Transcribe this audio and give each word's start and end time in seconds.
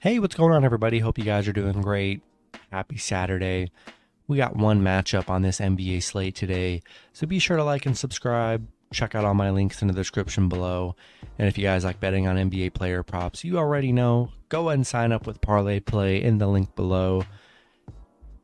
Hey, 0.00 0.20
what's 0.20 0.36
going 0.36 0.52
on, 0.52 0.64
everybody? 0.64 1.00
Hope 1.00 1.18
you 1.18 1.24
guys 1.24 1.48
are 1.48 1.52
doing 1.52 1.82
great. 1.82 2.22
Happy 2.70 2.96
Saturday. 2.96 3.72
We 4.28 4.36
got 4.36 4.54
one 4.54 4.80
matchup 4.80 5.28
on 5.28 5.42
this 5.42 5.58
NBA 5.58 6.04
slate 6.04 6.36
today, 6.36 6.82
so 7.12 7.26
be 7.26 7.40
sure 7.40 7.56
to 7.56 7.64
like 7.64 7.84
and 7.84 7.98
subscribe. 7.98 8.64
Check 8.92 9.16
out 9.16 9.24
all 9.24 9.34
my 9.34 9.50
links 9.50 9.82
in 9.82 9.88
the 9.88 9.94
description 9.94 10.48
below. 10.48 10.94
And 11.36 11.48
if 11.48 11.58
you 11.58 11.64
guys 11.64 11.84
like 11.84 11.98
betting 11.98 12.28
on 12.28 12.36
NBA 12.36 12.74
player 12.74 13.02
props, 13.02 13.42
you 13.42 13.58
already 13.58 13.90
know, 13.90 14.30
go 14.48 14.68
ahead 14.68 14.78
and 14.78 14.86
sign 14.86 15.10
up 15.10 15.26
with 15.26 15.40
Parlay 15.40 15.80
Play 15.80 16.22
in 16.22 16.38
the 16.38 16.46
link 16.46 16.76
below. 16.76 17.24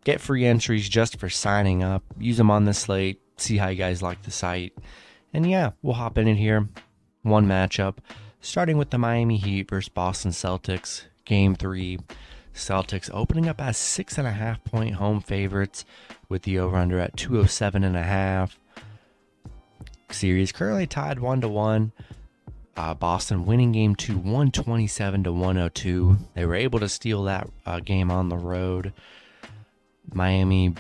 Get 0.02 0.21
free 0.21 0.45
entries 0.45 0.89
just 0.89 1.21
for 1.21 1.29
signing 1.29 1.85
up. 1.85 2.02
Use 2.18 2.36
them 2.36 2.50
on 2.50 2.64
the 2.64 2.75
slate. 2.75 3.21
See 3.36 3.58
how 3.58 3.68
you 3.68 3.77
guys 3.77 4.02
like 4.02 4.22
the 4.22 4.32
site. 4.32 4.77
And 5.32 5.49
yeah, 5.49 5.71
we'll 5.82 5.94
hop 5.94 6.18
in 6.18 6.35
here. 6.35 6.68
One 7.22 7.46
matchup, 7.46 7.99
starting 8.41 8.77
with 8.77 8.91
the 8.91 8.99
Miami 8.99 9.36
Heat 9.36 9.71
versus 9.71 9.89
Boston 9.89 10.32
Celtics 10.32 11.05
game 11.25 11.55
three. 11.55 11.99
Celtics 12.55 13.11
opening 13.13 13.49
up 13.49 13.61
as 13.61 13.77
six 13.77 14.17
and 14.17 14.29
a 14.29 14.33
half 14.33 14.63
point 14.64 14.95
home 14.95 15.21
favorites 15.21 15.85
with 16.29 16.43
the 16.43 16.59
over 16.59 16.77
under 16.77 17.00
at 17.00 17.17
207 17.17 17.83
and 17.83 17.97
a 17.97 18.03
half. 18.03 18.59
Series 20.11 20.53
currently 20.53 20.87
tied 20.87 21.19
one 21.19 21.41
to 21.41 21.49
one. 21.49 21.93
Uh, 22.77 22.95
Boston 22.95 23.45
winning 23.45 23.73
game 23.73 23.95
two 23.95 24.17
127 24.17 25.25
to 25.25 25.33
102. 25.33 26.17
They 26.35 26.47
were 26.47 26.55
able 26.55 26.79
to 26.81 26.89
steal 26.89 27.25
that 27.25 27.49
uh, 27.67 27.81
game 27.81 28.11
on 28.11 28.29
the 28.29 28.36
road. 28.36 28.93
Miami 30.13 30.75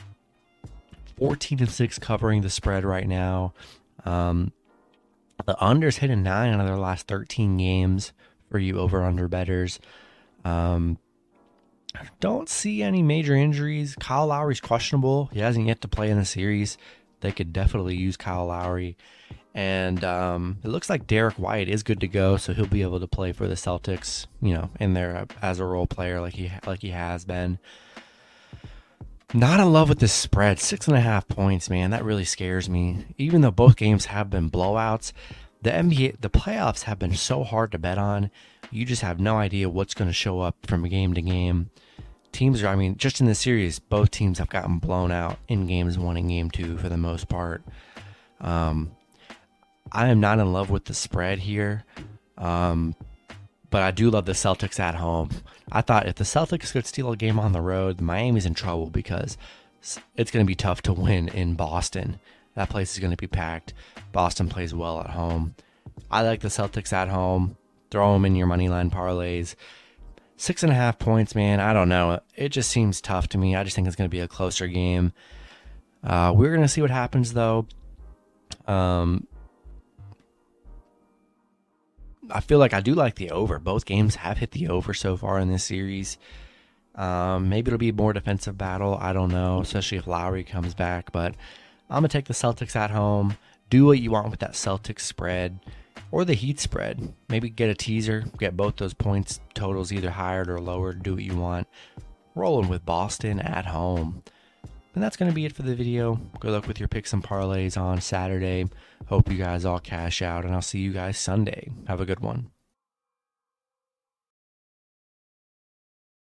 14 1.16 1.60
and 1.60 1.70
6 1.70 1.98
covering 1.98 2.42
the 2.42 2.50
spread 2.50 2.84
right 2.84 3.06
now. 3.06 3.52
Um, 4.04 4.52
the 5.46 5.54
unders 5.54 5.98
hit 5.98 6.10
a 6.10 6.16
nine 6.16 6.52
out 6.52 6.60
of 6.60 6.66
their 6.66 6.76
last 6.76 7.06
13 7.06 7.56
games 7.56 8.12
for 8.50 8.58
you 8.58 8.78
over 8.78 9.02
under 9.02 9.28
betters. 9.28 9.80
Um, 10.44 10.98
don't 12.20 12.48
see 12.48 12.82
any 12.82 13.02
major 13.02 13.34
injuries. 13.34 13.96
Kyle 13.98 14.26
Lowry's 14.26 14.60
questionable. 14.60 15.30
He 15.32 15.40
hasn't 15.40 15.66
yet 15.66 15.80
to 15.82 15.88
play 15.88 16.10
in 16.10 16.18
the 16.18 16.24
series. 16.24 16.76
They 17.20 17.32
could 17.32 17.52
definitely 17.52 17.96
use 17.96 18.16
Kyle 18.16 18.46
Lowry. 18.46 18.96
And 19.54 20.02
um, 20.02 20.58
it 20.64 20.68
looks 20.68 20.90
like 20.90 21.06
Derrick 21.06 21.34
White 21.34 21.68
is 21.68 21.84
good 21.84 22.00
to 22.00 22.08
go, 22.08 22.36
so 22.36 22.52
he'll 22.52 22.66
be 22.66 22.82
able 22.82 22.98
to 22.98 23.06
play 23.06 23.32
for 23.32 23.46
the 23.46 23.54
Celtics, 23.54 24.26
you 24.42 24.52
know, 24.52 24.70
in 24.80 24.94
there 24.94 25.26
as 25.40 25.60
a 25.60 25.64
role 25.64 25.86
player 25.86 26.20
like 26.20 26.34
he 26.34 26.50
like 26.66 26.82
he 26.82 26.90
has 26.90 27.24
been. 27.24 27.60
Not 29.32 29.60
in 29.60 29.72
love 29.72 29.88
with 29.88 30.00
this 30.00 30.12
spread, 30.12 30.58
six 30.58 30.86
and 30.86 30.96
a 30.96 31.00
half 31.00 31.26
points, 31.26 31.70
man. 31.70 31.90
That 31.90 32.04
really 32.04 32.24
scares 32.24 32.68
me. 32.68 33.04
Even 33.16 33.40
though 33.40 33.50
both 33.50 33.76
games 33.76 34.06
have 34.06 34.28
been 34.28 34.50
blowouts, 34.50 35.12
the 35.64 35.70
NBA, 35.70 36.20
the 36.20 36.30
playoffs 36.30 36.82
have 36.82 36.98
been 36.98 37.14
so 37.14 37.42
hard 37.42 37.72
to 37.72 37.78
bet 37.78 37.98
on 37.98 38.30
you 38.70 38.84
just 38.84 39.02
have 39.02 39.20
no 39.20 39.36
idea 39.36 39.68
what's 39.68 39.94
going 39.94 40.08
to 40.08 40.14
show 40.14 40.40
up 40.40 40.56
from 40.66 40.88
game 40.88 41.14
to 41.14 41.22
game. 41.22 41.70
Teams 42.32 42.62
are, 42.62 42.68
I 42.68 42.74
mean, 42.76 42.96
just 42.96 43.20
in 43.20 43.26
the 43.26 43.34
series, 43.34 43.78
both 43.78 44.10
teams 44.10 44.38
have 44.38 44.48
gotten 44.48 44.78
blown 44.78 45.12
out 45.12 45.38
in 45.48 45.66
games 45.66 45.96
one 45.96 46.16
and 46.16 46.28
game 46.28 46.50
two 46.50 46.76
for 46.78 46.88
the 46.88 46.96
most 46.96 47.28
part. 47.28 47.62
Um, 48.40 48.90
I 49.92 50.08
am 50.08 50.18
not 50.18 50.40
in 50.40 50.52
love 50.52 50.70
with 50.70 50.86
the 50.86 50.94
spread 50.94 51.38
here, 51.38 51.84
um, 52.36 52.96
but 53.70 53.82
I 53.82 53.92
do 53.92 54.10
love 54.10 54.26
the 54.26 54.32
Celtics 54.32 54.80
at 54.80 54.96
home. 54.96 55.30
I 55.70 55.80
thought 55.80 56.08
if 56.08 56.16
the 56.16 56.24
Celtics 56.24 56.72
could 56.72 56.86
steal 56.86 57.12
a 57.12 57.16
game 57.16 57.38
on 57.38 57.52
the 57.52 57.60
road, 57.60 58.00
Miami's 58.00 58.46
in 58.46 58.54
trouble 58.54 58.90
because 58.90 59.38
it's 60.16 60.32
going 60.32 60.44
to 60.44 60.50
be 60.50 60.56
tough 60.56 60.82
to 60.82 60.92
win 60.92 61.28
in 61.28 61.54
Boston. 61.54 62.18
That 62.54 62.70
place 62.70 62.92
is 62.92 62.98
going 62.98 63.10
to 63.10 63.16
be 63.16 63.26
packed. 63.26 63.74
Boston 64.12 64.48
plays 64.48 64.74
well 64.74 65.00
at 65.00 65.10
home. 65.10 65.54
I 66.10 66.22
like 66.22 66.40
the 66.40 66.48
Celtics 66.48 66.92
at 66.92 67.08
home 67.08 67.56
throw 67.94 68.12
them 68.12 68.24
in 68.24 68.34
your 68.34 68.48
money 68.48 68.68
line 68.68 68.90
parlays. 68.90 69.54
Six 70.36 70.64
and 70.64 70.72
a 70.72 70.74
half 70.74 70.98
points, 70.98 71.36
man. 71.36 71.60
I 71.60 71.72
don't 71.72 71.88
know. 71.88 72.18
It 72.34 72.48
just 72.48 72.68
seems 72.68 73.00
tough 73.00 73.28
to 73.28 73.38
me. 73.38 73.54
I 73.54 73.62
just 73.62 73.76
think 73.76 73.86
it's 73.86 73.94
going 73.94 74.10
to 74.10 74.14
be 74.14 74.18
a 74.18 74.26
closer 74.26 74.66
game. 74.66 75.12
Uh, 76.02 76.32
we're 76.34 76.50
going 76.50 76.62
to 76.62 76.68
see 76.68 76.80
what 76.80 76.90
happens, 76.90 77.34
though. 77.34 77.68
Um, 78.66 79.28
I 82.28 82.40
feel 82.40 82.58
like 82.58 82.74
I 82.74 82.80
do 82.80 82.94
like 82.94 83.14
the 83.14 83.30
over. 83.30 83.60
Both 83.60 83.86
games 83.86 84.16
have 84.16 84.38
hit 84.38 84.50
the 84.50 84.66
over 84.66 84.92
so 84.92 85.16
far 85.16 85.38
in 85.38 85.46
this 85.46 85.62
series. 85.62 86.18
Um, 86.96 87.48
maybe 87.48 87.68
it'll 87.68 87.78
be 87.78 87.90
a 87.90 87.94
more 87.94 88.12
defensive 88.12 88.58
battle. 88.58 88.98
I 89.00 89.12
don't 89.12 89.30
know, 89.30 89.60
especially 89.60 89.98
if 89.98 90.08
Lowry 90.08 90.42
comes 90.42 90.74
back. 90.74 91.12
But 91.12 91.36
I'm 91.94 92.00
going 92.00 92.08
to 92.08 92.18
take 92.18 92.26
the 92.26 92.34
Celtics 92.34 92.74
at 92.74 92.90
home. 92.90 93.36
Do 93.70 93.86
what 93.86 94.00
you 94.00 94.10
want 94.10 94.28
with 94.28 94.40
that 94.40 94.54
Celtics 94.54 95.02
spread 95.02 95.60
or 96.10 96.24
the 96.24 96.34
heat 96.34 96.58
spread. 96.58 97.14
Maybe 97.28 97.48
get 97.48 97.70
a 97.70 97.74
teaser, 97.74 98.24
get 98.36 98.56
both 98.56 98.76
those 98.76 98.94
points 98.94 99.40
totals 99.54 99.92
either 99.92 100.10
higher 100.10 100.44
or 100.48 100.60
lower, 100.60 100.92
do 100.92 101.14
what 101.14 101.22
you 101.22 101.36
want. 101.36 101.68
Rolling 102.34 102.68
with 102.68 102.84
Boston 102.84 103.38
at 103.38 103.66
home. 103.66 104.24
And 104.94 105.02
that's 105.02 105.16
going 105.16 105.30
to 105.30 105.34
be 105.34 105.44
it 105.44 105.54
for 105.54 105.62
the 105.62 105.76
video. 105.76 106.16
Good 106.40 106.50
luck 106.50 106.66
with 106.66 106.80
your 106.80 106.88
picks 106.88 107.12
and 107.12 107.22
parlays 107.22 107.80
on 107.80 108.00
Saturday. 108.00 108.66
Hope 109.06 109.30
you 109.30 109.38
guys 109.38 109.64
all 109.64 109.78
cash 109.78 110.20
out, 110.20 110.44
and 110.44 110.52
I'll 110.52 110.62
see 110.62 110.80
you 110.80 110.92
guys 110.92 111.16
Sunday. 111.16 111.70
Have 111.86 112.00
a 112.00 112.06
good 112.06 112.20
one. 112.20 112.50